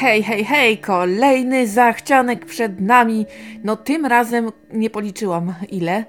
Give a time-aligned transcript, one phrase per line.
[0.00, 3.26] Hej, hej, hej, kolejny zachcianek przed nami.
[3.64, 6.04] No tym razem nie policzyłam ile,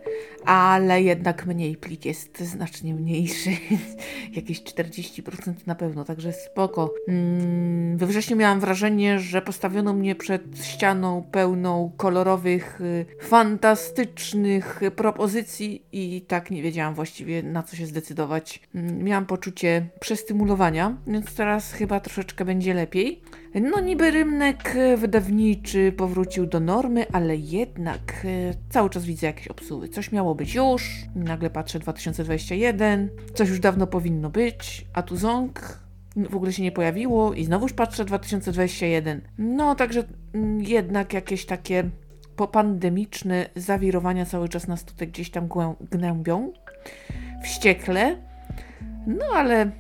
[0.50, 1.77] ale jednak mniej.
[1.77, 3.50] Plik jest znacznie mniejszy.
[4.36, 6.93] Jakieś 40% na pewno, także spoko.
[7.07, 15.86] Mm, we wrześniu miałam wrażenie, że postawiono mnie przed ścianą pełną kolorowych, y, fantastycznych propozycji
[15.92, 18.61] i tak nie wiedziałam właściwie na co się zdecydować.
[18.75, 23.21] Mm, miałam poczucie przestymulowania, więc teraz chyba troszeczkę będzie lepiej.
[23.56, 29.89] No niby rynek wydawniczy powrócił do normy, ale jednak e, cały czas widzę jakieś obsuwy.
[29.89, 35.80] Coś miało być już, nagle patrzę 2021, coś już dawno powinno być, a tu ząg
[36.16, 39.22] w ogóle się nie pojawiło i znowuż patrzę 2021.
[39.38, 40.03] No także
[40.34, 41.89] mm, jednak jakieś takie
[42.36, 45.50] popandemiczne zawirowania cały czas nas tutaj gdzieś tam
[45.92, 46.53] gnębią.
[47.44, 48.18] Wściekle.
[49.08, 49.72] No ale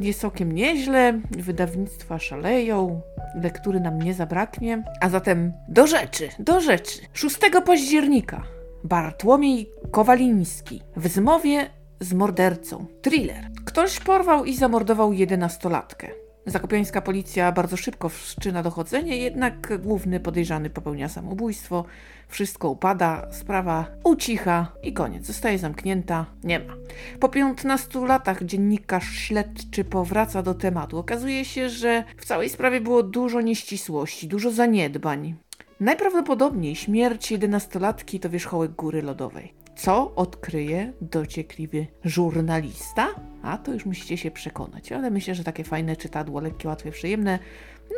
[0.00, 3.00] jest całkiem nieźle, wydawnictwa szaleją,
[3.42, 4.82] lektury nam nie zabraknie.
[5.00, 6.98] A zatem do rzeczy, do rzeczy.
[7.12, 12.86] 6 października Bartłomiej Kowaliński w zmowie z mordercą.
[13.02, 13.50] Thriller.
[13.64, 16.08] Ktoś porwał i zamordował jedenastolatkę.
[16.46, 21.84] Zakopiańska policja bardzo szybko wszczyna dochodzenie, jednak główny podejrzany popełnia samobójstwo.
[22.28, 25.26] Wszystko upada, sprawa ucicha i koniec.
[25.26, 26.74] Zostaje zamknięta, nie ma.
[27.20, 30.98] Po 15 latach dziennikarz śledczy powraca do tematu.
[30.98, 35.36] Okazuje się, że w całej sprawie było dużo nieścisłości, dużo zaniedbań.
[35.80, 39.54] Najprawdopodobniej śmierć jedenastolatki to wierzchołek góry lodowej.
[39.76, 43.08] Co odkryje dociekliwy żurnalista?
[43.42, 47.38] A to już musicie się przekonać, ale myślę, że takie fajne czytadło, lekkie, łatwe, przyjemne,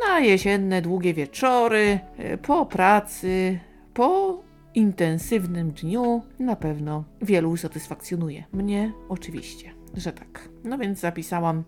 [0.07, 3.59] na jesienne, długie wieczory, e, po pracy,
[3.93, 4.41] po
[4.75, 8.43] intensywnym dniu na pewno wielu usatysfakcjonuje.
[8.53, 10.49] Mnie oczywiście, że tak.
[10.63, 11.63] No więc zapisałam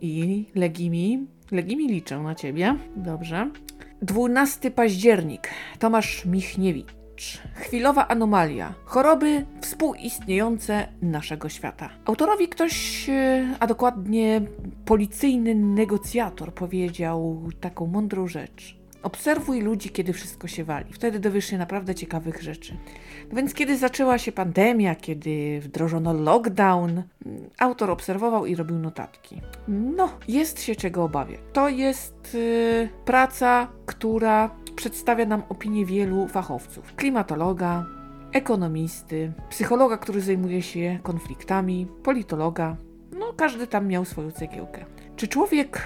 [0.00, 2.76] i Legimi, Legimi liczę na ciebie.
[2.96, 3.50] Dobrze.
[4.02, 5.48] 12 październik.
[5.78, 7.42] Tomasz Michniewicz.
[7.54, 8.74] Chwilowa anomalia.
[8.84, 11.90] Choroby współistniejące naszego świata.
[12.04, 14.40] Autorowi ktoś, e, a dokładnie
[14.84, 18.76] policyjny negocjator, powiedział taką mądrą rzecz.
[19.02, 20.92] Obserwuj ludzi, kiedy wszystko się wali.
[20.92, 22.76] Wtedy dowiesz się naprawdę ciekawych rzeczy.
[23.32, 27.02] Więc kiedy zaczęła się pandemia, kiedy wdrożono lockdown,
[27.58, 29.40] autor obserwował i robił notatki.
[29.68, 31.40] No, jest się czego obawiać.
[31.52, 36.94] To jest yy, praca, która przedstawia nam opinię wielu fachowców.
[36.94, 37.86] Klimatologa,
[38.32, 42.76] ekonomisty, psychologa, który zajmuje się konfliktami, politologa.
[43.18, 44.84] No, każdy tam miał swoją cegiełkę.
[45.16, 45.80] Czy człowiek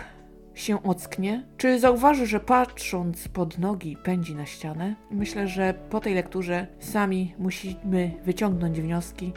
[0.59, 1.45] się ocknie?
[1.57, 4.95] Czy zauważy, że patrząc pod nogi pędzi na ścianę?
[5.11, 9.33] Myślę, że po tej lekturze sami musimy wyciągnąć wnioski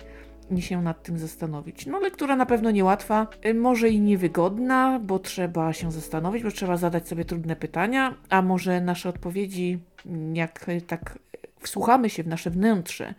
[0.51, 1.85] i się nad tym zastanowić.
[1.85, 6.77] No, lektura na pewno niełatwa, y, może i niewygodna, bo trzeba się zastanowić, bo trzeba
[6.77, 9.79] zadać sobie trudne pytania, a może nasze odpowiedzi,
[10.33, 11.19] jak tak
[11.61, 13.13] wsłuchamy się w nasze wnętrze,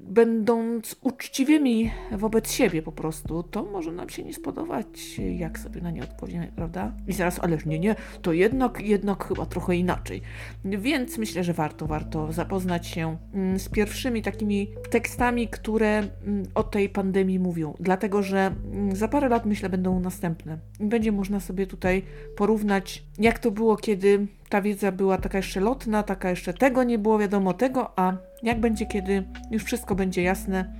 [0.00, 5.90] będąc uczciwymi wobec siebie po prostu, to może nam się nie spodobać, jak sobie na
[5.90, 6.92] nie odpowiemy, prawda?
[7.08, 10.22] I zaraz, ależ nie, nie, to jednak, jednak chyba trochę inaczej.
[10.64, 16.62] Więc myślę, że warto, warto zapoznać się mm, z pierwszymi takimi tekstami, które mm, o
[16.62, 20.58] tej pandemii mówią, dlatego że mm, za parę lat, myślę, będą następne.
[20.80, 22.02] Będzie można sobie tutaj
[22.36, 26.98] porównać, jak to było, kiedy ta wiedza była taka jeszcze lotna, taka jeszcze tego nie
[26.98, 28.12] było wiadomo tego, a
[28.42, 30.72] jak będzie, kiedy już wszystko będzie jasne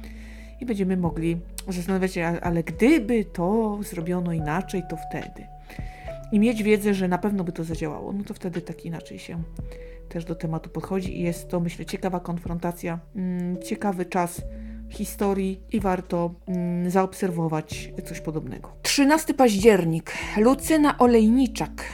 [0.60, 5.47] i będziemy mogli zastanawiać się, ale gdyby to zrobiono inaczej, to wtedy.
[6.32, 9.42] I mieć wiedzę, że na pewno by to zadziałało, no to wtedy tak inaczej się
[10.09, 14.42] też do tematu podchodzi i jest to, myślę, ciekawa konfrontacja, mm, ciekawy czas
[14.88, 18.72] historii i warto mm, zaobserwować coś podobnego.
[18.82, 20.12] 13 październik.
[20.36, 21.84] Lucyna Olejniczak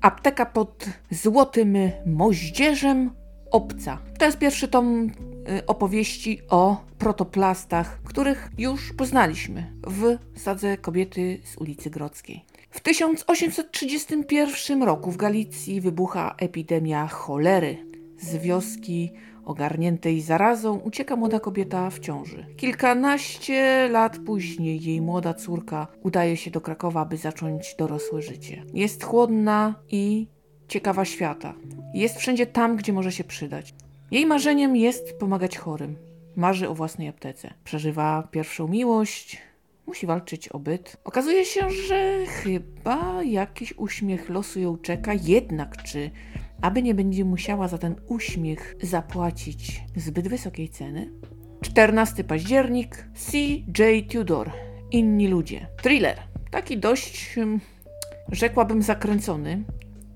[0.00, 3.10] Apteka pod złotym moździerzem
[3.50, 3.98] obca.
[4.18, 5.10] To jest pierwszy tom
[5.58, 12.44] y, opowieści o protoplastach, których już poznaliśmy w sadze kobiety z ulicy Grodzkiej.
[12.70, 17.86] W 1831 roku w Galicji wybucha epidemia cholery.
[18.18, 19.12] Z wioski
[19.44, 22.46] Ogarniętej zarazą ucieka młoda kobieta w ciąży.
[22.56, 28.64] Kilkanaście lat później jej młoda córka udaje się do Krakowa, by zacząć dorosłe życie.
[28.74, 30.26] Jest chłodna i
[30.68, 31.54] ciekawa świata.
[31.94, 33.74] Jest wszędzie tam, gdzie może się przydać.
[34.10, 35.96] Jej marzeniem jest pomagać chorym.
[36.36, 37.54] Marzy o własnej aptece.
[37.64, 39.38] Przeżywa pierwszą miłość,
[39.86, 40.96] musi walczyć o byt.
[41.04, 46.10] Okazuje się, że chyba jakiś uśmiech losu ją czeka, jednak czy
[46.62, 51.10] aby nie będzie musiała za ten uśmiech zapłacić zbyt wysokiej ceny.
[51.62, 54.12] 14 październik, C.J.
[54.12, 54.50] Tudor,
[54.90, 55.66] Inni ludzie.
[55.82, 56.18] Thriller.
[56.50, 57.60] Taki dość, hmm,
[58.32, 59.64] rzekłabym, zakręcony.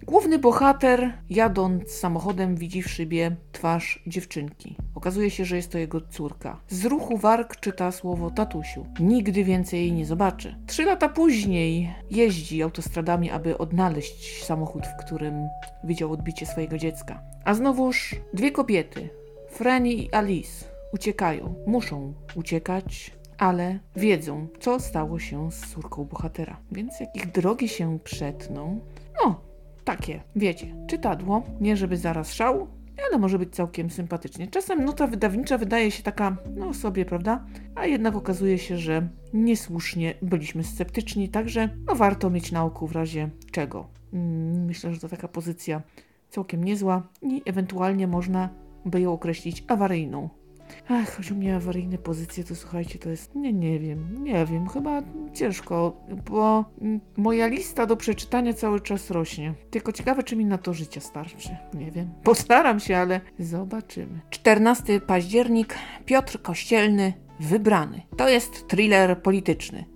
[0.07, 4.77] Główny bohater, jadąc samochodem, widzi w szybie twarz dziewczynki.
[4.95, 6.61] Okazuje się, że jest to jego córka.
[6.69, 8.87] Z ruchu warg czyta słowo tatusiu.
[9.01, 10.57] Nigdy więcej jej nie zobaczy.
[10.67, 15.49] Trzy lata później jeździ autostradami, aby odnaleźć samochód, w którym
[15.85, 17.23] widział odbicie swojego dziecka.
[17.45, 19.09] A znowuż dwie kobiety,
[19.51, 21.55] Franny i Alice, uciekają.
[21.67, 26.57] Muszą uciekać, ale wiedzą, co stało się z córką bohatera.
[26.73, 28.81] Więc jak ich drogi się przetną,
[29.25, 29.41] no,
[29.85, 32.69] takie, wiecie, czytadło, nie żeby zaraz szał,
[33.09, 34.47] ale może być całkiem sympatycznie.
[34.47, 37.45] Czasem nuta wydawnicza wydaje się taka, no sobie, prawda?
[37.75, 42.93] A jednak okazuje się, że niesłusznie byliśmy sceptyczni, także no warto mieć na oku w
[42.93, 43.87] razie czego.
[44.13, 45.83] Mm, myślę, że to taka pozycja
[46.31, 48.49] całkiem niezła i ewentualnie można
[48.85, 50.29] by ją określić awaryjną.
[50.89, 54.69] Ach, chodzi o mnie awaryjne pozycje, to słuchajcie, to jest, nie, nie wiem, nie wiem,
[54.69, 55.97] chyba ciężko,
[56.31, 56.65] bo
[57.17, 59.55] moja lista do przeczytania cały czas rośnie.
[59.71, 61.57] Tylko ciekawe, czy mi na to życia starczy.
[61.75, 64.21] Nie wiem, postaram się, ale zobaczymy.
[64.31, 65.75] 14 październik,
[66.07, 68.03] Piotr Kościelny, Wybrany.
[68.17, 69.94] To jest thriller polityczny.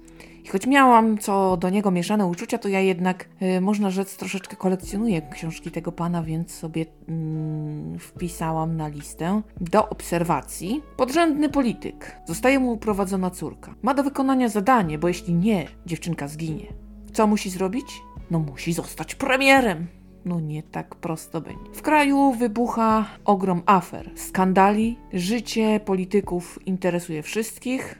[0.48, 4.56] I choć miałam co do niego mieszane uczucia, to ja jednak, y, można rzec, troszeczkę
[4.56, 9.42] kolekcjonuję książki tego pana, więc sobie mm, wpisałam na listę.
[9.60, 10.82] Do obserwacji.
[10.96, 12.16] Podrzędny polityk.
[12.26, 13.74] Zostaje mu uprowadzona córka.
[13.82, 16.66] Ma do wykonania zadanie, bo jeśli nie, dziewczynka zginie.
[17.12, 18.02] Co musi zrobić?
[18.30, 19.86] No musi zostać premierem.
[20.24, 21.70] No nie tak prosto będzie.
[21.74, 27.98] W kraju wybucha ogrom afer, skandali, życie polityków interesuje wszystkich,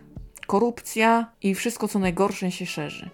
[0.49, 3.11] korupcja i wszystko co najgorsze się szerzy.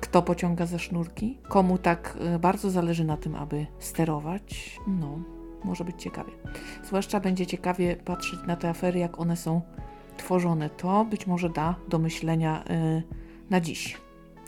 [0.00, 1.38] Kto pociąga za sznurki?
[1.48, 4.78] Komu tak y, bardzo zależy na tym, aby sterować?
[4.86, 5.18] No,
[5.64, 6.32] może być ciekawie.
[6.84, 9.60] Zwłaszcza będzie ciekawie patrzeć na te afery, jak one są
[10.16, 10.70] tworzone.
[10.70, 13.02] To być może da do myślenia yy,
[13.50, 13.96] na dziś.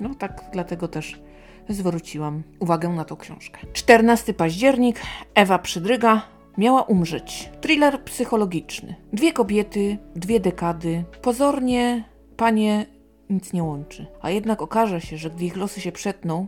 [0.01, 1.21] No tak, dlatego też
[1.69, 3.59] zwróciłam uwagę na tą książkę.
[3.73, 5.01] 14 październik,
[5.35, 6.23] Ewa Przydryga
[6.59, 7.51] miała umrzeć.
[7.61, 8.95] Thriller psychologiczny.
[9.13, 11.05] Dwie kobiety, dwie dekady.
[11.23, 12.05] Pozornie
[12.39, 12.87] panie
[13.31, 14.07] nic nie łączy.
[14.23, 16.47] A jednak okaże się, że gdy ich losy się przetną,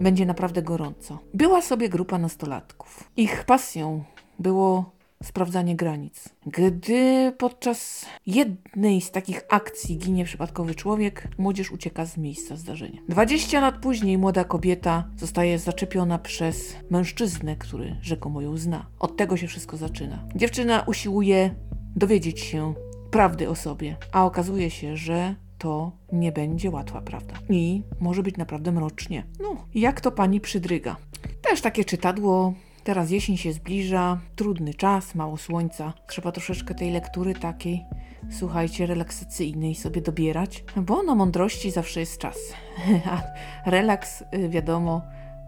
[0.00, 1.18] będzie naprawdę gorąco.
[1.34, 3.10] Była sobie grupa nastolatków.
[3.16, 4.04] Ich pasją
[4.38, 4.92] było
[5.22, 6.28] sprawdzanie granic.
[6.46, 13.00] Gdy podczas jednej z takich akcji ginie przypadkowy człowiek, młodzież ucieka z miejsca zdarzenia.
[13.08, 18.86] 20 lat później młoda kobieta zostaje zaczepiona przez mężczyznę, który rzekomo ją zna.
[18.98, 20.24] Od tego się wszystko zaczyna.
[20.34, 21.54] Dziewczyna usiłuje
[21.96, 22.74] dowiedzieć się
[23.12, 27.34] prawdy o sobie, a okazuje się, że to nie będzie łatwa prawda.
[27.48, 29.24] I może być naprawdę mrocznie.
[29.40, 30.96] No, jak to pani przydryga.
[31.42, 32.54] Też takie czytadło
[32.84, 35.92] Teraz jesień się zbliża, trudny czas, mało słońca.
[36.06, 37.84] Trzeba troszeczkę tej lektury takiej,
[38.30, 42.38] słuchajcie, relaksacyjnej sobie dobierać, bo na mądrości zawsze jest czas.
[43.10, 43.22] A
[43.70, 45.02] relaks, y, wiadomo,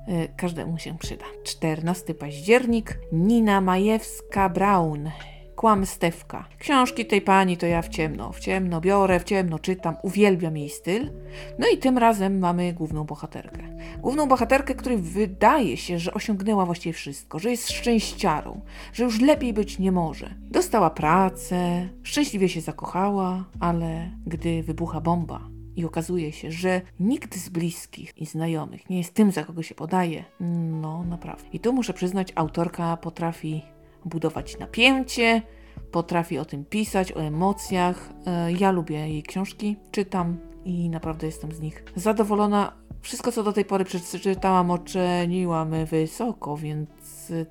[0.08, 1.24] y, każdemu się przyda.
[1.44, 5.10] 14 październik, Nina Majewska-Braun.
[5.64, 6.44] Kłamstewka.
[6.58, 10.70] Książki tej pani to ja w ciemno, w ciemno biorę, w ciemno czytam, uwielbiam jej
[10.70, 11.10] styl.
[11.58, 13.62] No i tym razem mamy główną bohaterkę.
[13.98, 18.60] Główną bohaterkę, której wydaje się, że osiągnęła właściwie wszystko, że jest szczęściarą,
[18.92, 20.34] że już lepiej być nie może.
[20.50, 25.40] Dostała pracę, szczęśliwie się zakochała, ale gdy wybucha bomba,
[25.76, 29.74] i okazuje się, że nikt z bliskich i znajomych nie jest tym, za kogo się
[29.74, 30.24] podaje.
[30.80, 31.44] No, naprawdę.
[31.52, 33.62] I tu muszę przyznać, autorka potrafi
[34.04, 35.42] budować napięcie,
[35.90, 38.10] potrafi o tym pisać, o emocjach.
[38.26, 42.72] E, ja lubię jej książki, czytam i naprawdę jestem z nich zadowolona.
[43.00, 46.88] Wszystko, co do tej pory przeczytałam, oceniłam wysoko, więc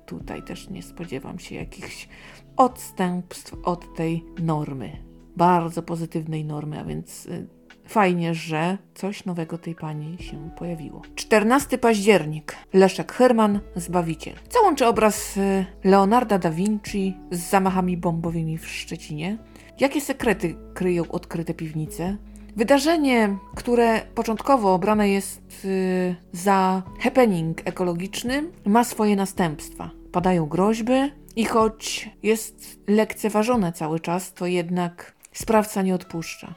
[0.06, 2.08] tutaj też nie spodziewam się jakichś
[2.56, 5.04] odstępstw od tej normy.
[5.36, 7.46] Bardzo pozytywnej normy, a więc e,
[7.86, 11.02] Fajnie, że coś nowego tej pani się pojawiło.
[11.14, 12.56] 14 październik.
[12.72, 14.34] Leszek Herman, Zbawiciel.
[14.48, 19.38] Co łączy obraz y, Leonarda da Vinci z zamachami bombowymi w Szczecinie?
[19.80, 22.16] Jakie sekrety kryją odkryte piwnice?
[22.56, 29.90] Wydarzenie, które początkowo obrane jest y, za happening ekologiczny, ma swoje następstwa.
[30.12, 36.54] Padają groźby i choć jest lekceważone cały czas, to jednak sprawca nie odpuszcza.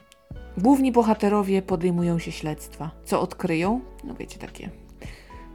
[0.58, 2.90] Główni bohaterowie podejmują się śledztwa.
[3.04, 3.80] Co odkryją?
[4.04, 4.70] No wiecie, takie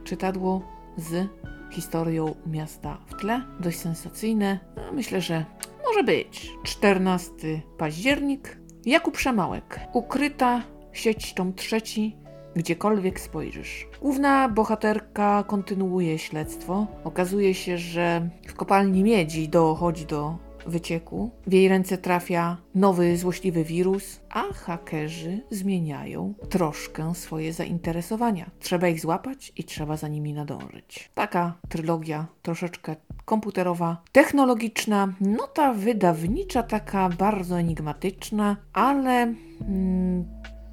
[0.04, 0.62] czytadło
[0.96, 1.28] z
[1.70, 3.42] historią miasta w tle.
[3.60, 4.58] Dość sensacyjne.
[4.76, 5.44] No, myślę, że
[5.86, 6.50] może być.
[6.62, 7.32] 14
[7.78, 8.58] październik.
[8.86, 9.80] Jakub Przemałek.
[9.92, 12.16] Ukryta sieć tom trzeci.
[12.56, 13.88] Gdziekolwiek spojrzysz.
[14.00, 16.86] Główna bohaterka kontynuuje śledztwo.
[17.04, 21.30] Okazuje się, że w kopalni miedzi dochodzi do wycieku.
[21.46, 28.50] W jej ręce trafia nowy, złośliwy wirus, a hakerzy zmieniają troszkę swoje zainteresowania.
[28.60, 31.10] Trzeba ich złapać i trzeba za nimi nadążyć.
[31.14, 40.24] Taka trylogia troszeczkę komputerowa, technologiczna, no ta wydawnicza, taka bardzo enigmatyczna, ale mm,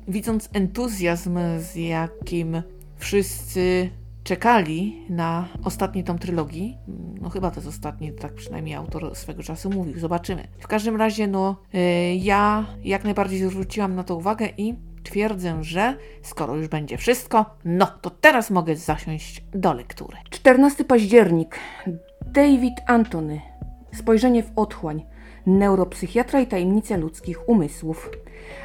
[0.07, 2.61] widząc entuzjazm, z jakim
[2.97, 3.89] wszyscy
[4.23, 6.77] czekali na ostatni tom trylogii.
[7.21, 9.99] No chyba to jest ostatni, tak przynajmniej autor swego czasu mówił.
[9.99, 10.47] Zobaczymy.
[10.59, 15.97] W każdym razie, no yy, ja jak najbardziej zwróciłam na to uwagę i twierdzę, że
[16.21, 20.17] skoro już będzie wszystko, no to teraz mogę zasiąść do lektury.
[20.29, 21.59] 14 październik.
[22.25, 23.41] David Antony.
[23.93, 25.05] Spojrzenie w otchłań.
[25.45, 28.09] Neuropsychiatra i tajemnice ludzkich umysłów.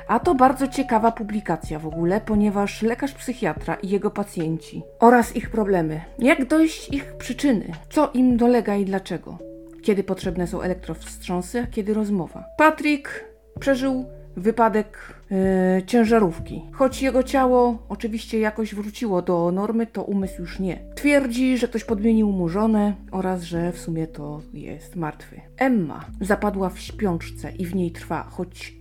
[0.09, 5.51] A to bardzo ciekawa publikacja w ogóle, ponieważ lekarz psychiatra i jego pacjenci oraz ich
[5.51, 9.39] problemy, jak dojść ich przyczyny, co im dolega i dlaczego,
[9.83, 12.45] kiedy potrzebne są elektrowstrząsy, a kiedy rozmowa.
[12.59, 13.25] Patrick
[13.61, 14.99] przeżył wypadek
[15.31, 16.63] yy, ciężarówki.
[16.73, 20.79] Choć jego ciało oczywiście jakoś wróciło do normy, to umysł już nie.
[20.95, 25.41] Twierdzi, że ktoś podmienił mu żonę oraz że w sumie to jest martwy.
[25.57, 28.75] Emma zapadła w śpiączce i w niej trwa, choć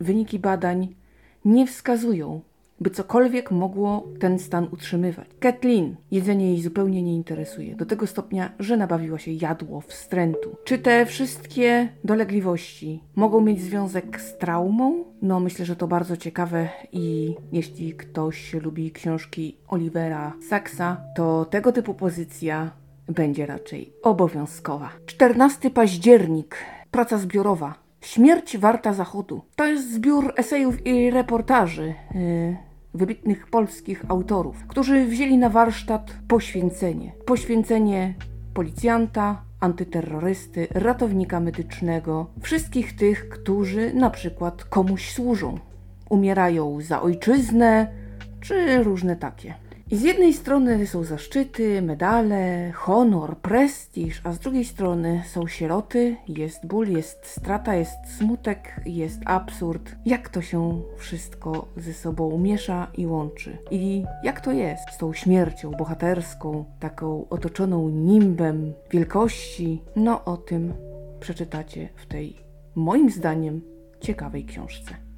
[0.00, 0.94] wyniki badań
[1.44, 2.40] nie wskazują,
[2.80, 5.28] by cokolwiek mogło ten stan utrzymywać.
[5.40, 10.56] Kathleen jedzenie jej zupełnie nie interesuje, do tego stopnia, że nabawiła się jadło, wstrętu.
[10.64, 15.04] Czy te wszystkie dolegliwości mogą mieć związek z traumą?
[15.22, 21.72] No, myślę, że to bardzo ciekawe i jeśli ktoś lubi książki Olivera Saxa, to tego
[21.72, 22.70] typu pozycja
[23.08, 24.90] będzie raczej obowiązkowa.
[25.06, 26.56] 14 październik.
[26.90, 27.74] Praca zbiorowa.
[28.00, 29.42] Śmierć warta zachodu.
[29.56, 37.12] To jest zbiór esejów i reportaży yy, wybitnych polskich autorów, którzy wzięli na warsztat poświęcenie.
[37.26, 38.14] Poświęcenie
[38.54, 45.58] policjanta, antyterrorysty, ratownika medycznego, wszystkich tych, którzy na przykład komuś służą.
[46.08, 47.86] Umierają za ojczyznę,
[48.40, 49.54] czy różne takie.
[49.90, 56.16] I z jednej strony są zaszczyty, medale, honor, prestiż, a z drugiej strony są sieroty,
[56.28, 59.96] jest ból, jest strata, jest smutek, jest absurd.
[60.06, 63.58] Jak to się wszystko ze sobą miesza i łączy?
[63.70, 69.82] I jak to jest z tą śmiercią bohaterską, taką otoczoną nimbem wielkości?
[69.96, 70.74] No o tym
[71.20, 72.36] przeczytacie w tej,
[72.74, 73.60] moim zdaniem,
[74.00, 75.09] ciekawej książce.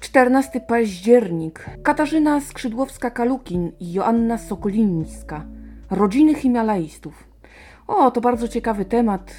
[0.00, 1.66] 14 październik.
[1.82, 5.44] Katarzyna Skrzydłowska-Kalukin i Joanna Sokolińska.
[5.90, 7.24] Rodziny Himalajstów.
[7.86, 9.34] O, to bardzo ciekawy temat,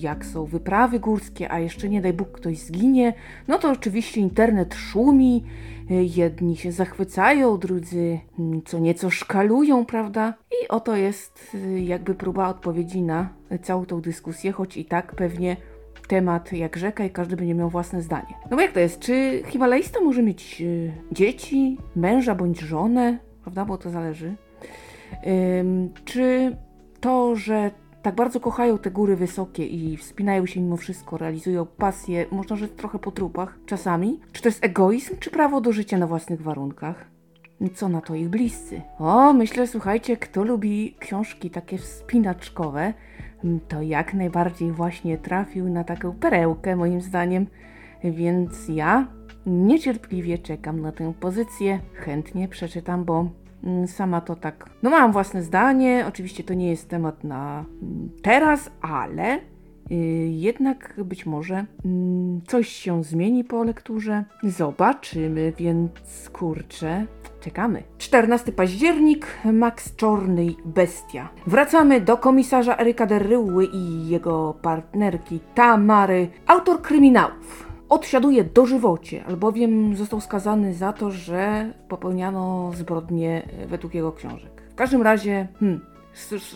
[0.00, 3.14] jak są wyprawy górskie, a jeszcze nie daj Bóg ktoś zginie.
[3.48, 5.44] No to oczywiście internet szumi,
[5.90, 8.18] jedni się zachwycają, drudzy
[8.64, 10.34] co nieco szkalują, prawda?
[10.50, 13.28] I oto jest jakby próba odpowiedzi na
[13.62, 15.56] całą tą dyskusję, choć i tak pewnie
[16.12, 18.34] temat jak rzeka i każdy będzie miał własne zdanie.
[18.50, 19.00] No bo jak to jest?
[19.00, 23.18] Czy Himalajsta może mieć y, dzieci, męża bądź żonę?
[23.42, 23.64] Prawda?
[23.64, 24.34] Bo to zależy.
[25.60, 26.56] Ym, czy
[27.00, 27.70] to, że
[28.02, 32.72] tak bardzo kochają te góry wysokie i wspinają się mimo wszystko, realizują pasję, można rzec
[32.72, 34.20] trochę po trupach czasami.
[34.32, 37.04] Czy to jest egoizm, czy prawo do życia na własnych warunkach?
[37.74, 38.80] Co na to ich bliscy?
[38.98, 42.94] O, myślę, słuchajcie, kto lubi książki takie wspinaczkowe,
[43.68, 47.46] to jak najbardziej właśnie trafił na taką perełkę, moim zdaniem.
[48.04, 49.06] Więc ja
[49.46, 51.80] niecierpliwie czekam na tę pozycję.
[51.94, 53.28] Chętnie przeczytam, bo
[53.64, 54.70] mm, sama to tak.
[54.82, 56.04] No, mam własne zdanie.
[56.08, 59.38] Oczywiście to nie jest temat na mm, teraz, ale
[59.90, 59.94] y,
[60.30, 64.24] jednak być może mm, coś się zmieni po lekturze.
[64.42, 67.06] Zobaczymy, więc kurczę,
[67.42, 67.82] Czekamy.
[67.98, 71.28] 14 październik, Max Czorny Bestia.
[71.46, 77.68] Wracamy do komisarza Eryka Derryły i jego partnerki Tamary, autor kryminałów.
[77.88, 84.62] Odsiaduje dożywocie, albowiem został skazany za to, że popełniano zbrodnie według jego książek.
[84.70, 85.80] W każdym razie, hmm,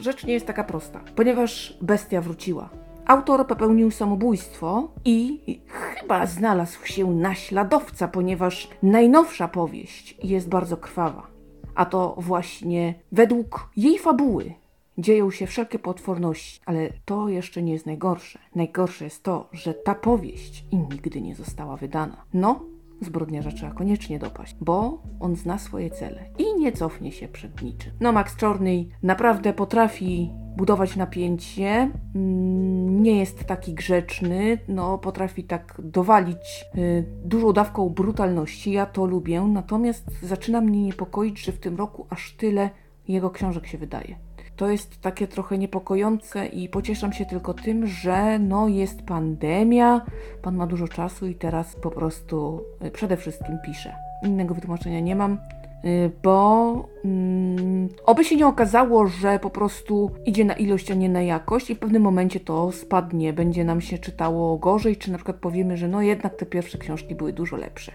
[0.01, 2.69] rzecz nie jest taka prosta, ponieważ bestia wróciła.
[3.07, 11.27] Autor popełnił samobójstwo i chyba znalazł się naśladowca, ponieważ najnowsza powieść jest bardzo krwawa.
[11.75, 14.55] A to właśnie według jej fabuły
[14.99, 18.39] dzieją się wszelkie potworności, ale to jeszcze nie jest najgorsze.
[18.55, 22.25] Najgorsze jest to, że ta powieść nigdy nie została wydana.
[22.35, 22.61] No,
[23.01, 27.93] zbrodniarza trzeba koniecznie dopaść, bo on zna swoje cele i nie cofnie się przed niczym.
[28.01, 35.81] No, Max Czorny naprawdę potrafi budować napięcie, mm, nie jest taki grzeczny, no potrafi tak
[35.85, 41.77] dowalić y, dużą dawką brutalności, ja to lubię, natomiast zaczyna mnie niepokoić, że w tym
[41.77, 42.71] roku aż tyle
[43.09, 44.26] jego książek się wydaje.
[44.57, 50.01] To jest takie trochę niepokojące i pocieszam się tylko tym, że no jest pandemia,
[50.43, 53.95] pan ma dużo czasu i teraz po prostu y, przede wszystkim pisze.
[54.23, 55.39] Innego wytłumaczenia nie mam.
[55.85, 61.09] Y, bo mm, oby się nie okazało, że po prostu idzie na ilość, a nie
[61.09, 65.19] na jakość i w pewnym momencie to spadnie, będzie nam się czytało gorzej, czy na
[65.19, 67.93] przykład powiemy, że no jednak te pierwsze książki były dużo lepsze.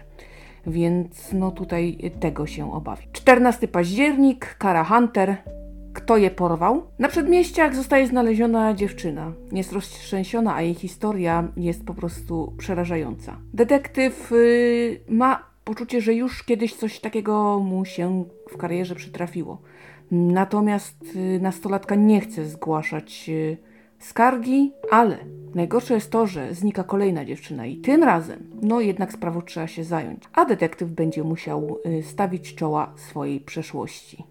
[0.66, 3.06] Więc no tutaj tego się obawiam.
[3.12, 5.36] 14 październik, Kara Hunter.
[5.92, 6.82] Kto je porwał?
[6.98, 9.32] Na przedmieściach zostaje znaleziona dziewczyna.
[9.52, 13.36] Jest roztrzęsiona, a jej historia jest po prostu przerażająca.
[13.54, 19.62] Detektyw yy, ma poczucie, że już kiedyś coś takiego mu się w karierze przytrafiło.
[20.10, 23.56] Natomiast y, nastolatka nie chce zgłaszać y,
[23.98, 25.18] skargi, ale
[25.54, 29.84] najgorsze jest to, że znika kolejna dziewczyna i tym razem, no jednak sprawą trzeba się
[29.84, 34.24] zająć, a detektyw będzie musiał y, stawić czoła swojej przeszłości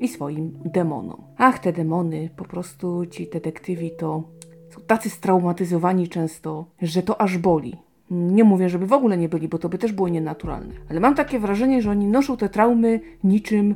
[0.00, 1.22] i swoim demonom.
[1.36, 4.22] Ach, te demony, po prostu ci detektywi to
[4.70, 7.76] są tacy straumatyzowani często, że to aż boli.
[8.10, 10.74] Nie mówię, żeby w ogóle nie byli, bo to by też było nienaturalne.
[10.90, 13.74] Ale mam takie wrażenie, że oni noszą te traumy niczym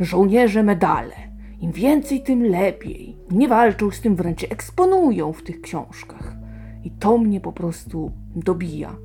[0.00, 1.14] żołnierze medale.
[1.60, 3.16] Im więcej, tym lepiej.
[3.30, 6.36] Nie walczą z tym, wręcz eksponują w tych książkach.
[6.84, 8.96] I to mnie po prostu dobija.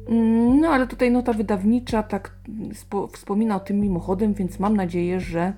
[0.62, 2.36] No ale tutaj nota wydawnicza tak
[3.14, 5.54] wspomina o tym mimochodem, więc mam nadzieję, że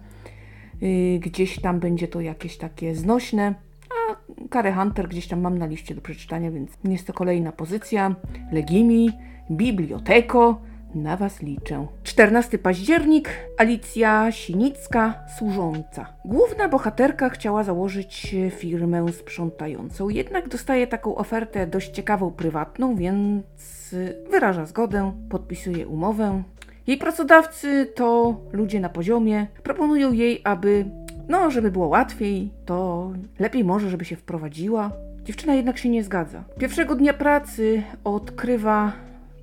[1.19, 3.55] gdzieś tam będzie to jakieś takie znośne.
[4.49, 8.15] Kary Hunter gdzieś tam mam na liście do przeczytania, więc jest to kolejna pozycja.
[8.51, 9.11] Legimi,
[9.51, 10.61] Biblioteko,
[10.95, 11.87] na Was liczę.
[12.03, 16.05] 14 październik, Alicja Sinicka, służąca.
[16.25, 23.95] Główna bohaterka chciała założyć firmę sprzątającą, jednak dostaje taką ofertę dość ciekawą, prywatną, więc
[24.31, 26.43] wyraża zgodę, podpisuje umowę.
[26.89, 29.47] Jej pracodawcy to ludzie na poziomie.
[29.63, 30.85] Proponują jej, aby
[31.27, 34.91] no, żeby było łatwiej, to lepiej może, żeby się wprowadziła.
[35.23, 36.43] Dziewczyna jednak się nie zgadza.
[36.59, 38.91] Pierwszego dnia pracy odkrywa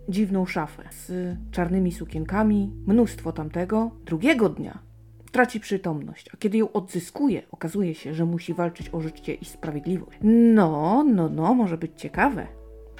[0.08, 3.90] dziwną szafę z czarnymi sukienkami, mnóstwo tamtego.
[4.04, 4.78] Drugiego dnia
[5.32, 10.18] traci przytomność, a kiedy ją odzyskuje, okazuje się, że musi walczyć o życie i sprawiedliwość.
[10.22, 12.46] No, no, no, może być ciekawe.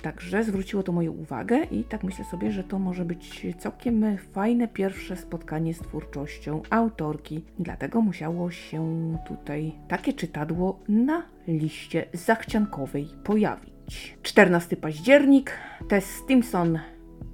[0.06, 4.68] Także zwróciło to moją uwagę i tak myślę sobie, że to może być całkiem fajne
[4.68, 7.44] pierwsze spotkanie z twórczością autorki.
[7.58, 14.16] Dlatego musiało się tutaj takie czytadło na liście zachciankowej pojawić.
[14.22, 15.52] 14 październik,
[15.88, 16.78] Tess Stimson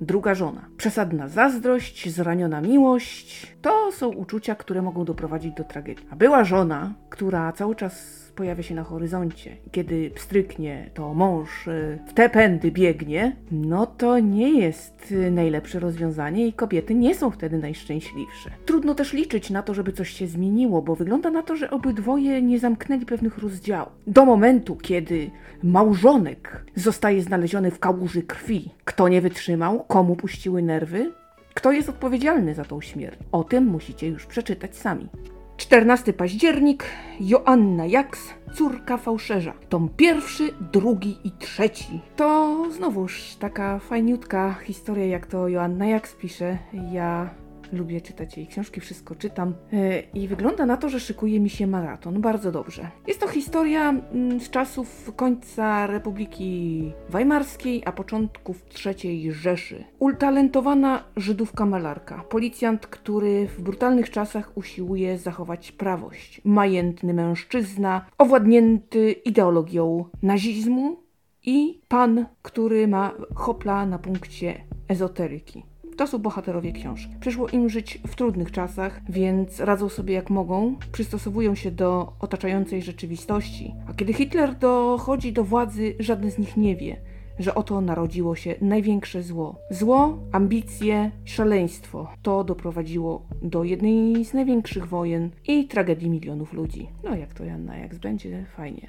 [0.00, 0.68] druga żona.
[0.76, 6.06] Przesadna zazdrość, zraniona miłość to są uczucia, które mogą doprowadzić do tragedii.
[6.10, 11.98] A była żona, która cały czas pojawia się na horyzoncie, kiedy pstryknie to mąż y,
[12.06, 17.58] w te pędy biegnie, no to nie jest najlepsze rozwiązanie i kobiety nie są wtedy
[17.58, 18.50] najszczęśliwsze.
[18.66, 22.42] Trudno też liczyć na to, żeby coś się zmieniło, bo wygląda na to, że obydwoje
[22.42, 23.92] nie zamknęli pewnych rozdziałów.
[24.06, 25.30] Do momentu, kiedy
[25.62, 31.12] małżonek zostaje znaleziony w kałuży krwi, kto nie wytrzymał, komu puściły nerwy,
[31.54, 33.18] kto jest odpowiedzialny za tą śmierć?
[33.32, 35.08] O tym musicie już przeczytać sami.
[35.56, 36.84] 14 październik,
[37.20, 39.52] Joanna Jaks, córka fałszerza.
[39.68, 42.00] Tom pierwszy, drugi i trzeci.
[42.16, 46.58] To znowuż taka fajniutka historia, jak to Joanna Jaks pisze.
[46.92, 47.41] Ja
[47.72, 51.66] lubię czytać jej książki, wszystko czytam e, i wygląda na to, że szykuje mi się
[51.66, 52.90] maraton bardzo dobrze.
[53.06, 59.84] Jest to historia mm, z czasów końca Republiki Weimarskiej, a początków III Rzeszy.
[59.98, 70.04] Utalentowana Żydówka malarka, policjant, który w brutalnych czasach usiłuje zachować prawość, majętny mężczyzna, owładnięty ideologią
[70.22, 70.96] nazizmu
[71.44, 75.71] i pan, który ma hopla na punkcie ezoteryki.
[75.96, 77.14] To są bohaterowie książki.
[77.20, 82.82] Przyszło im żyć w trudnych czasach, więc radzą sobie jak mogą, przystosowują się do otaczającej
[82.82, 83.74] rzeczywistości.
[83.88, 86.96] A kiedy Hitler dochodzi do władzy, żaden z nich nie wie,
[87.38, 89.56] że oto narodziło się największe zło.
[89.70, 92.08] Zło, ambicje, szaleństwo.
[92.22, 96.88] To doprowadziło do jednej z największych wojen i tragedii milionów ludzi.
[97.04, 98.88] No jak to Janna, jak będzie fajnie.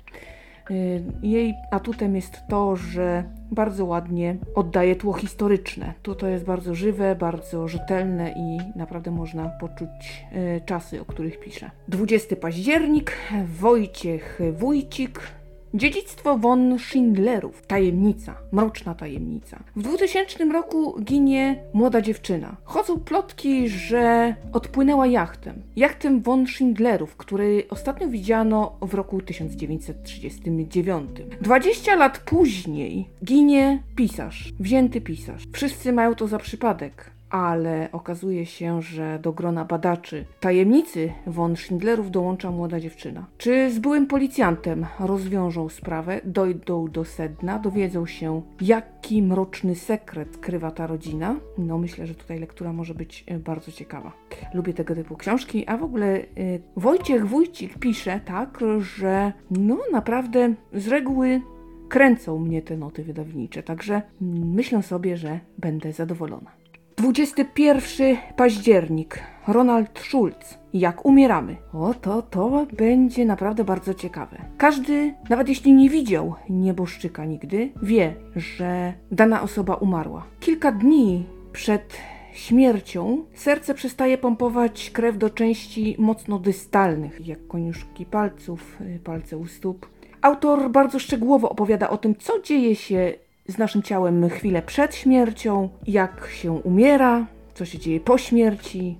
[0.71, 5.93] Y, jej atutem jest to, że bardzo ładnie oddaje tło historyczne.
[6.03, 10.25] To to jest bardzo żywe, bardzo rzetelne i naprawdę można poczuć
[10.57, 11.71] y, czasy, o których pisze.
[11.87, 13.17] 20 październik,
[13.59, 15.21] Wojciech Wójcik,
[15.75, 17.61] Dziedzictwo von Schindlerów.
[17.67, 18.35] Tajemnica.
[18.51, 19.63] Mroczna tajemnica.
[19.75, 22.55] W 2000 roku ginie młoda dziewczyna.
[22.63, 25.61] Chodzą plotki, że odpłynęła jachtem.
[25.75, 31.09] Jachtem von Schindlerów, który ostatnio widziano w roku 1939.
[31.41, 34.53] 20 lat później ginie pisarz.
[34.59, 35.43] Wzięty pisarz.
[35.53, 42.11] Wszyscy mają to za przypadek ale okazuje się, że do grona badaczy tajemnicy von Schindlerów
[42.11, 43.25] dołącza młoda dziewczyna.
[43.37, 50.71] Czy z byłym policjantem rozwiążą sprawę, dojdą do sedna, dowiedzą się, jaki mroczny sekret krywa
[50.71, 51.35] ta rodzina?
[51.57, 54.11] No, myślę, że tutaj lektura może być e, bardzo ciekawa.
[54.53, 60.53] Lubię tego typu książki, a w ogóle y, Wojciech Wójcik pisze tak, że no naprawdę
[60.73, 61.41] z reguły
[61.89, 66.62] kręcą mnie te noty wydawnicze, także myślę sobie, że będę zadowolona.
[66.97, 69.19] 21 październik.
[69.47, 70.57] Ronald Schulz.
[70.73, 71.55] Jak umieramy?
[71.73, 74.37] O, to, to będzie naprawdę bardzo ciekawe.
[74.57, 80.25] Każdy, nawet jeśli nie widział nieboszczyka nigdy, wie, że dana osoba umarła.
[80.39, 81.97] Kilka dni przed
[82.33, 89.87] śmiercią serce przestaje pompować krew do części mocno dystalnych, jak koniuszki palców, palce u stóp.
[90.21, 93.13] Autor bardzo szczegółowo opowiada o tym, co dzieje się
[93.47, 98.97] z naszym ciałem chwilę przed śmiercią, jak się umiera, co się dzieje po śmierci,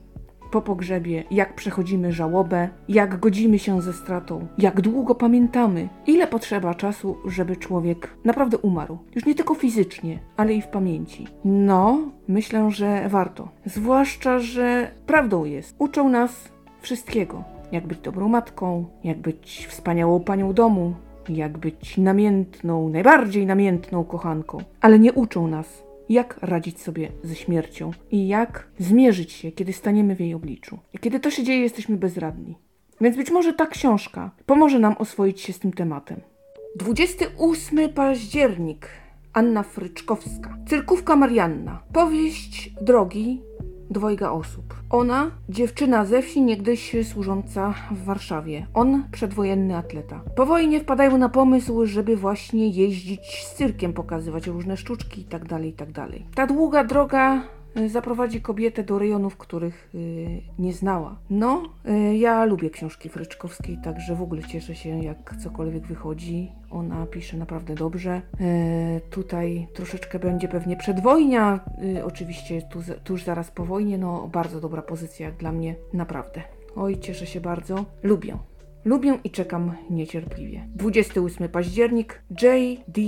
[0.52, 6.74] po pogrzebie, jak przechodzimy żałobę, jak godzimy się ze stratą, jak długo pamiętamy, ile potrzeba
[6.74, 8.98] czasu, żeby człowiek naprawdę umarł.
[9.16, 11.28] Już nie tylko fizycznie, ale i w pamięci.
[11.46, 13.50] No, myślę, że warto.
[13.66, 15.76] Zwłaszcza, że prawdą jest.
[15.80, 16.50] Uczą nas
[16.82, 17.44] wszystkiego.
[17.72, 20.94] Jak być dobrą matką, jak być wspaniałą panią domu,
[21.30, 27.92] jak być namiętną, najbardziej namiętną kochanką, ale nie uczą nas, jak radzić sobie ze śmiercią
[28.12, 30.80] i jak zmierzyć się, kiedy staniemy w jej obliczu.
[30.94, 32.58] I kiedy to się dzieje, jesteśmy bezradni.
[33.02, 36.22] Więc być może ta książka pomoże nam oswoić się z tym tematem.
[36.76, 38.90] 28 październik.
[39.34, 40.58] Anna Fryczkowska.
[40.68, 41.84] Cyrkówka Marianna.
[41.94, 43.42] Powieść drogi
[43.94, 44.76] dwojga osób.
[44.90, 48.68] Ona, dziewczyna ze wsi, niegdyś służąca w Warszawie.
[48.74, 50.22] On, przedwojenny atleta.
[50.36, 55.64] Po wojnie wpadają na pomysł, żeby właśnie jeździć z cyrkiem, pokazywać różne sztuczki itd., tak
[55.64, 55.94] itd.
[55.94, 57.42] Tak Ta długa droga
[57.88, 61.20] zaprowadzi kobietę do rejonów, których yy, nie znała.
[61.30, 66.52] No, yy, ja lubię książki Fryczkowskiej, także w ogóle cieszę się, jak cokolwiek wychodzi.
[66.72, 68.22] Ona pisze naprawdę dobrze.
[68.40, 71.60] Yy, tutaj troszeczkę będzie pewnie przedwojnia,
[72.06, 76.42] oczywiście tu, tuż zaraz po wojnie, no bardzo dobra pozycja jak dla mnie, naprawdę.
[76.76, 77.86] Oj, cieszę się bardzo.
[78.04, 78.38] Lubię.
[78.86, 80.68] Lubię i czekam niecierpliwie.
[80.76, 83.02] 28 październik, J.D.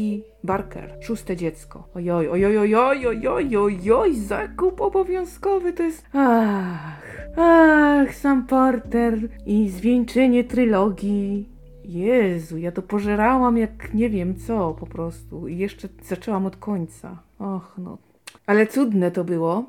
[0.44, 1.88] Barker, szóste dziecko.
[1.96, 6.06] Ojoj, ojoj, ojoj, ojoj, ojoj, zakup obowiązkowy to jest...
[6.14, 11.50] Ach, ach, Sam Porter i zwieńczenie trylogii.
[11.86, 15.48] Jezu, ja to pożerałam jak nie wiem co po prostu.
[15.48, 17.18] I jeszcze zaczęłam od końca.
[17.40, 17.98] Och, no.
[18.46, 19.66] Ale cudne to było.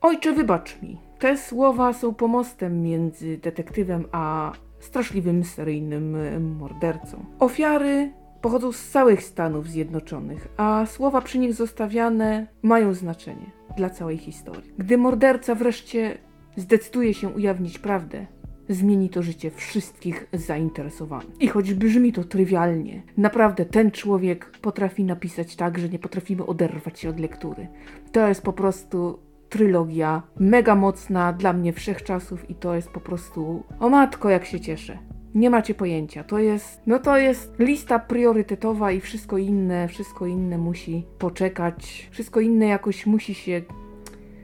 [0.00, 0.98] Ojcze, wybacz mi.
[1.18, 6.16] Te słowa są pomostem między detektywem a straszliwym seryjnym
[6.56, 7.24] mordercą.
[7.38, 14.18] Ofiary pochodzą z całych Stanów Zjednoczonych, a słowa przy nich zostawiane mają znaczenie dla całej
[14.18, 14.72] historii.
[14.78, 16.18] Gdy morderca wreszcie
[16.56, 18.26] zdecyduje się ujawnić prawdę,
[18.68, 21.40] zmieni to życie wszystkich zainteresowanych.
[21.40, 27.00] I choć brzmi to trywialnie, naprawdę ten człowiek potrafi napisać tak, że nie potrafimy oderwać
[27.00, 27.68] się od lektury.
[28.12, 29.18] To jest po prostu
[29.50, 34.60] trylogia mega mocna dla mnie wszechczasów i to jest po prostu o matko jak się
[34.60, 34.98] cieszę.
[35.34, 36.24] Nie macie pojęcia.
[36.24, 42.08] To jest, no to jest lista priorytetowa i wszystko inne, wszystko inne musi poczekać.
[42.10, 43.62] Wszystko inne jakoś musi się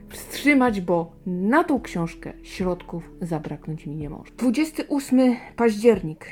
[0.09, 4.31] wstrzymać, bo na tą książkę środków zabraknąć mi nie może.
[4.37, 6.25] 28 październik.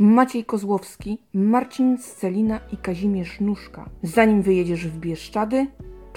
[0.00, 3.90] Maciej Kozłowski, Marcin Scelina i Kazimierz Nóżka.
[4.02, 5.66] Zanim wyjedziesz w Bieszczady,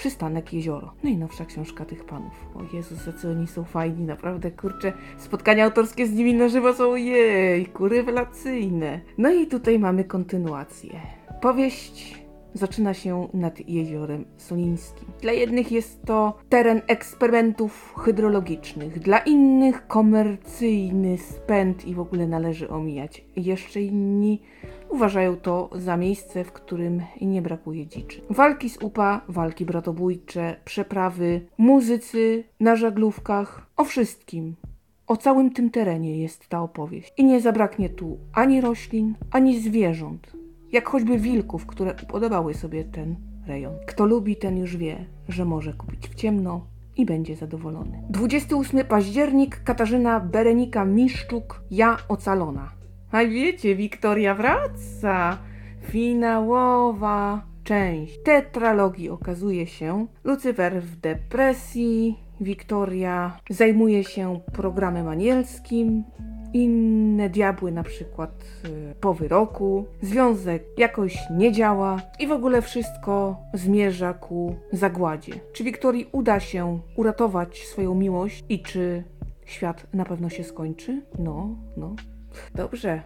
[0.00, 0.92] Przystanek Jezioro.
[1.02, 2.32] Najnowsza książka tych panów.
[2.54, 4.92] O Jezus, za co oni są fajni, naprawdę, kurczę.
[5.18, 9.00] Spotkania autorskie z nimi na żywo są, jejku, rewelacyjne.
[9.18, 11.00] No i tutaj mamy kontynuację.
[11.40, 12.20] Powieść
[12.54, 15.08] zaczyna się nad jeziorem Solińskim.
[15.20, 22.68] Dla jednych jest to teren eksperymentów hydrologicznych, dla innych komercyjny spęd i w ogóle należy
[22.68, 23.24] omijać.
[23.36, 24.42] Jeszcze inni
[24.90, 28.20] uważają to za miejsce, w którym nie brakuje dziczy.
[28.30, 34.56] Walki z UPA, walki bratobójcze, przeprawy, muzycy na żaglówkach, o wszystkim.
[35.06, 37.12] O całym tym terenie jest ta opowieść.
[37.16, 40.32] I nie zabraknie tu ani roślin, ani zwierząt,
[40.72, 43.74] jak choćby wilków, które upodobały sobie ten rejon.
[43.86, 48.02] Kto lubi, ten już wie, że może kupić w ciemno i będzie zadowolony.
[48.10, 52.79] 28 październik, Katarzyna Berenika Miszczuk, Ja ocalona.
[53.12, 55.38] A wiecie, Wiktoria wraca.
[55.80, 60.06] Finałowa część tetralogii okazuje się.
[60.24, 66.04] Lucyfer w depresji, Wiktoria zajmuje się programem anielskim,
[66.52, 73.36] inne diabły na przykład y, po wyroku, związek jakoś nie działa i w ogóle wszystko
[73.54, 75.32] zmierza ku zagładzie.
[75.52, 79.04] Czy Wiktorii uda się uratować swoją miłość i czy
[79.44, 81.02] świat na pewno się skończy?
[81.18, 81.94] No, no.
[82.54, 83.02] Dobrze.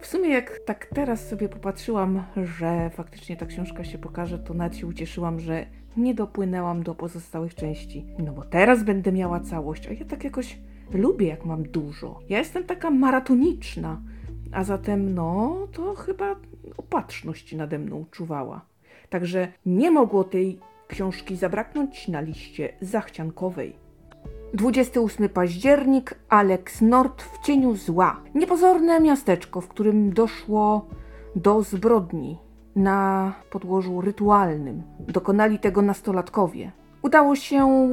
[0.00, 2.24] W sumie jak tak teraz sobie popatrzyłam,
[2.58, 5.66] że faktycznie ta książka się pokaże, to nawet się ucieszyłam, że
[5.96, 8.06] nie dopłynęłam do pozostałych części.
[8.18, 10.58] No bo teraz będę miała całość, a ja tak jakoś
[10.92, 12.20] lubię, jak mam dużo.
[12.28, 14.00] Ja jestem taka maratoniczna,
[14.52, 16.36] a zatem no, to chyba
[16.76, 18.66] opatrzność nade mną czuwała.
[19.10, 23.83] Także nie mogło tej książki zabraknąć na liście zachciankowej.
[24.54, 28.20] 28 październik, Alex Nord w cieniu zła.
[28.34, 30.86] Niepozorne miasteczko, w którym doszło
[31.36, 32.38] do zbrodni
[32.76, 34.82] na podłożu rytualnym.
[35.00, 36.72] Dokonali tego nastolatkowie.
[37.02, 37.88] Udało się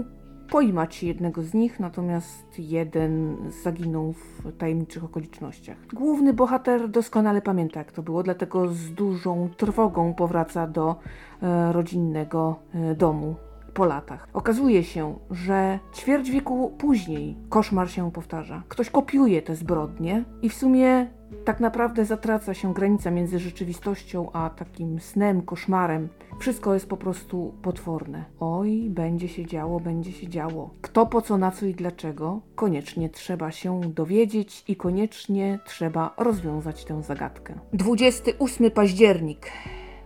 [0.50, 5.78] pojmać jednego z nich, natomiast jeden zaginął w tajemniczych okolicznościach.
[5.94, 10.96] Główny bohater doskonale pamięta, jak to było, dlatego z dużą trwogą powraca do
[11.42, 13.36] e, rodzinnego e, domu
[13.74, 14.28] po latach.
[14.34, 18.64] Okazuje się, że ćwierć wieku później koszmar się powtarza.
[18.68, 21.08] Ktoś kopiuje te zbrodnie i w sumie
[21.46, 26.10] tak naprawdę zatraca się granica między rzeczywistością a takim snem, koszmarem.
[26.40, 28.26] Wszystko jest po prostu potworne.
[28.40, 30.70] Oj, będzie się działo, będzie się działo.
[30.82, 32.42] Kto, po co, na co i dlaczego?
[32.56, 37.60] Koniecznie trzeba się dowiedzieć i koniecznie trzeba rozwiązać tę zagadkę.
[37.74, 39.52] 28 październik.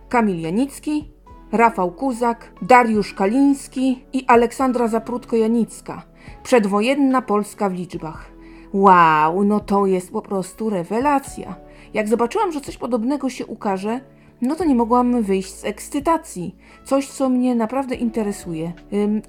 [0.08, 1.10] Kamil Janicki,
[1.52, 6.02] Rafał Kuzak, Dariusz Kaliński i Aleksandra Zaprutko-Janicka.
[6.42, 8.30] Przedwojenna Polska w liczbach.
[8.72, 11.56] Wow, no to jest po prostu rewelacja.
[11.94, 14.00] Jak zobaczyłam, że coś podobnego się ukaże,
[14.42, 16.56] no to nie mogłam wyjść z ekscytacji.
[16.84, 18.72] Coś, co mnie naprawdę interesuje.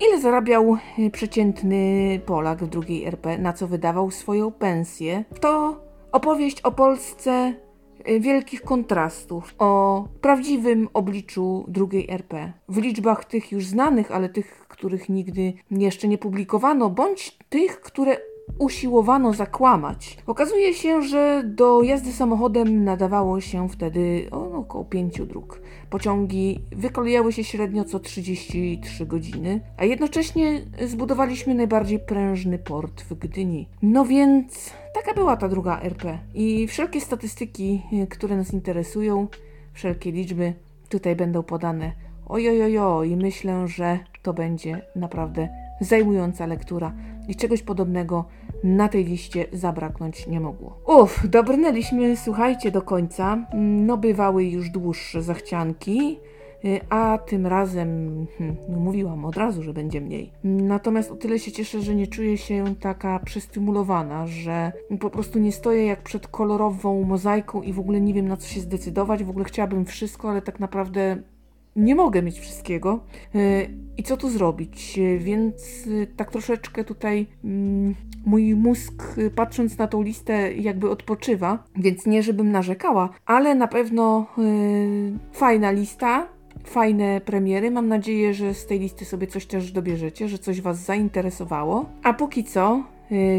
[0.08, 5.24] ile zarabiał y, przeciętny Polak w drugiej RP, na co wydawał swoją pensję?
[5.42, 7.54] To opowieść o Polsce
[8.20, 12.54] wielkich kontrastów, o prawdziwym obliczu drugiej RP.
[12.70, 18.18] W liczbach tych już znanych, ale tych, których nigdy jeszcze nie publikowano, bądź tych, które
[18.60, 20.18] usiłowano zakłamać.
[20.28, 25.62] Okazuje się, że do jazdy samochodem nadawało się wtedy około pięciu dróg.
[25.90, 33.68] Pociągi wykolejały się średnio co 33 godziny, a jednocześnie zbudowaliśmy najbardziej prężny port w Gdyni.
[33.82, 36.20] No więc taka była ta druga RP.
[36.34, 39.28] I wszelkie statystyki, które nas interesują,
[39.74, 40.54] wszelkie liczby
[40.90, 41.92] tutaj będą podane.
[42.26, 45.50] Ojojojo, i myślę, że to będzie naprawdę
[45.82, 46.94] zajmująca lektura
[47.28, 48.26] i czegoś podobnego
[48.64, 50.80] na tej liście zabraknąć nie mogło.
[50.88, 53.46] Uff, dobrnęliśmy, słuchajcie, do końca.
[53.54, 56.20] No, bywały już dłuższe zachcianki,
[56.90, 57.88] a tym razem
[58.38, 60.32] hmm, mówiłam od razu, że będzie mniej.
[60.44, 65.52] Natomiast o tyle się cieszę, że nie czuję się taka przestymulowana, że po prostu nie
[65.52, 69.24] stoję jak przed kolorową mozaiką i w ogóle nie wiem na co się zdecydować.
[69.24, 71.18] W ogóle chciałabym wszystko, ale tak naprawdę
[71.78, 73.00] nie mogę mieć wszystkiego.
[73.36, 74.98] Y, I co tu zrobić?
[74.98, 81.64] Y, więc y, tak troszeczkę tutaj mm, mój mózg, patrząc na tą listę, jakby odpoczywa.
[81.76, 84.26] Więc nie, żebym narzekała, ale na pewno
[85.32, 86.37] fajna lista.
[86.68, 87.72] Fajne premiery.
[87.72, 91.86] Mam nadzieję, że z tej listy sobie coś też dobierzecie, że coś Was zainteresowało.
[92.04, 92.84] A póki co,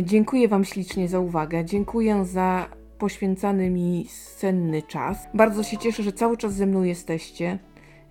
[0.03, 1.64] dziękuję Wam ślicznie za uwagę.
[1.64, 5.19] Dziękuję za poświęcany mi cenny czas.
[5.35, 7.59] Bardzo się cieszę, że cały czas ze mną jesteście.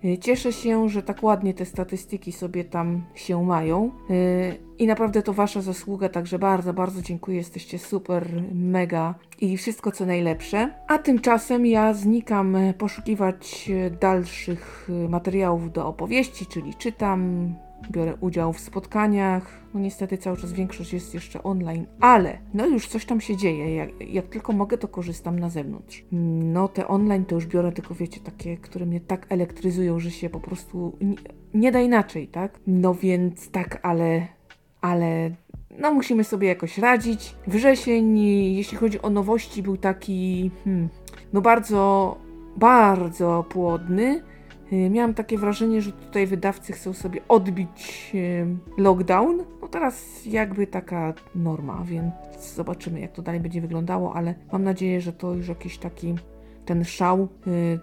[0.04, 5.22] Y, cieszę się, że tak ładnie te statystyki sobie tam się mają y, i naprawdę
[5.22, 7.36] to Wasza zasługa, także bardzo, bardzo dziękuję.
[7.36, 10.74] Jesteście super, mega i wszystko co najlepsze.
[10.88, 17.54] A tymczasem ja znikam poszukiwać dalszych materiałów do opowieści, czyli czytam,
[17.90, 19.60] biorę udział w spotkaniach.
[19.74, 23.74] No niestety cały czas większość jest jeszcze online, ale no już coś tam się dzieje.
[23.74, 26.04] Jak, jak, tylko mogę, to korzystam na zewnątrz.
[26.42, 30.30] No te online to już biorę tylko, wiecie, takie, które mnie tak elektryzują, że się
[30.30, 31.16] po prostu nie,
[31.54, 32.60] nie da inaczej, tak?
[32.66, 34.26] No więc tak, ale,
[34.80, 35.30] ale
[35.78, 37.34] no musimy sobie jakoś radzić.
[37.46, 38.18] Wrzesień,
[38.56, 40.88] jeśli chodzi o nowości, był taki, hmm,
[41.32, 42.16] no bardzo,
[42.56, 44.22] bardzo płodny.
[44.72, 49.44] Y, miałam takie wrażenie, że tutaj wydawcy chcą sobie odbić y, lockdown.
[49.62, 52.14] No teraz jakby taka norma, więc
[52.54, 56.14] zobaczymy jak to dalej będzie wyglądało, ale mam nadzieję, że to już jakiś taki
[56.64, 57.78] ten szał y,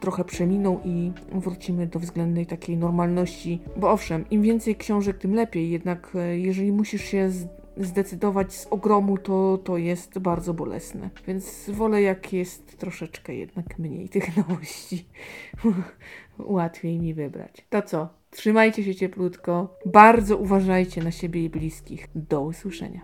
[0.00, 3.60] trochę przeminął i wrócimy do względnej takiej normalności.
[3.76, 7.30] Bo owszem, im więcej książek, tym lepiej, jednak jeżeli musisz się
[7.76, 11.10] zdecydować z ogromu, to, to jest bardzo bolesne.
[11.26, 15.06] Więc wolę, jak jest troszeczkę jednak mniej tych nowości.
[16.38, 17.66] Łatwiej mi wybrać.
[17.70, 18.08] To co?
[18.30, 19.76] Trzymajcie się cieplutko.
[19.86, 22.08] Bardzo uważajcie na siebie i bliskich.
[22.14, 23.00] Do usłyszenia.